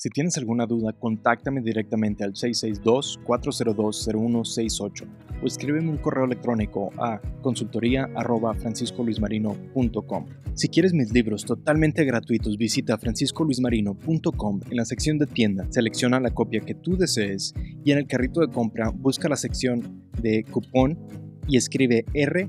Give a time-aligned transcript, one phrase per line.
[0.00, 5.08] Si tienes alguna duda, contáctame directamente al 662-402-0168
[5.42, 10.26] o escríbeme un correo electrónico a consultoría.franciscoluismarino.com.
[10.54, 16.30] Si quieres mis libros totalmente gratuitos, visita franciscoluismarino.com en la sección de tienda, selecciona la
[16.30, 17.52] copia que tú desees
[17.84, 20.96] y en el carrito de compra busca la sección de cupón
[21.48, 22.48] y escribe R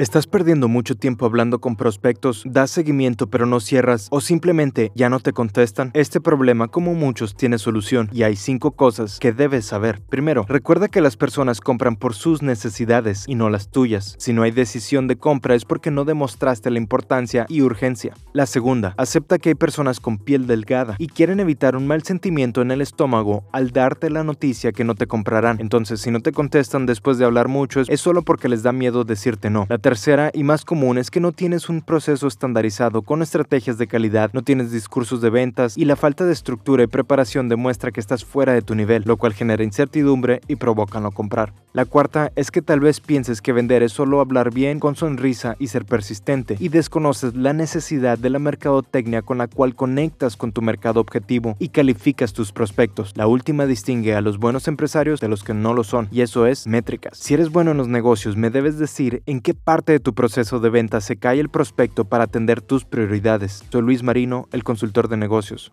[0.00, 5.10] ¿Estás perdiendo mucho tiempo hablando con prospectos, das seguimiento pero no cierras o simplemente ya
[5.10, 5.90] no te contestan?
[5.92, 10.00] Este problema, como muchos, tiene solución y hay cinco cosas que debes saber.
[10.08, 14.14] Primero, recuerda que las personas compran por sus necesidades y no las tuyas.
[14.18, 18.14] Si no hay decisión de compra es porque no demostraste la importancia y urgencia.
[18.32, 22.62] La segunda, acepta que hay personas con piel delgada y quieren evitar un mal sentimiento
[22.62, 25.60] en el estómago al darte la noticia que no te comprarán.
[25.60, 29.04] Entonces, si no te contestan después de hablar mucho, es solo porque les da miedo
[29.04, 29.59] decirte no.
[29.68, 33.86] La tercera y más común es que no tienes un proceso estandarizado con estrategias de
[33.86, 38.00] calidad, no tienes discursos de ventas y la falta de estructura y preparación demuestra que
[38.00, 41.52] estás fuera de tu nivel, lo cual genera incertidumbre y provoca no comprar.
[41.72, 45.54] La cuarta es que tal vez pienses que vender es solo hablar bien con sonrisa
[45.60, 50.50] y ser persistente y desconoces la necesidad de la mercadotecnia con la cual conectas con
[50.50, 53.12] tu mercado objetivo y calificas tus prospectos.
[53.16, 56.46] La última distingue a los buenos empresarios de los que no lo son y eso
[56.46, 57.18] es métricas.
[57.18, 60.60] Si eres bueno en los negocios, me debes decir en qué parte de tu proceso
[60.60, 63.64] de venta se cae el prospecto para atender tus prioridades.
[63.72, 65.72] Soy Luis Marino, el consultor de negocios.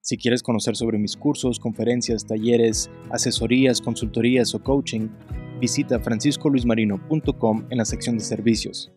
[0.00, 5.08] Si quieres conocer sobre mis cursos, conferencias, talleres, asesorías, consultorías o coaching,
[5.60, 8.90] visita franciscoluismarino.com en la sección de servicios.